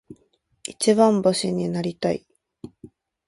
[0.63, 2.25] 一番星になりたい。